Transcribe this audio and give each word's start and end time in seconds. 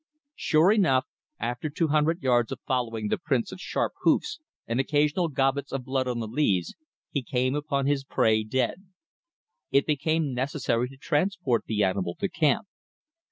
Sure 0.33 0.71
enough, 0.71 1.05
after 1.39 1.69
two 1.69 1.89
hundred 1.89 2.23
yards 2.23 2.51
of 2.51 2.59
following 2.65 3.07
the 3.09 3.19
prints 3.19 3.51
of 3.51 3.61
sharp 3.61 3.93
hoofs 4.01 4.39
and 4.65 4.79
occasional 4.79 5.27
gobbets 5.29 5.71
of 5.71 5.85
blood 5.85 6.07
on 6.07 6.17
the 6.19 6.25
leaves, 6.27 6.73
he 7.11 7.21
came 7.21 7.53
upon 7.53 7.85
his 7.85 8.03
prey 8.03 8.43
dead. 8.43 8.83
It 9.69 9.85
became 9.85 10.33
necessary 10.33 10.89
to 10.89 10.97
transport 10.97 11.65
the 11.67 11.83
animal 11.83 12.15
to 12.15 12.27
camp. 12.29 12.65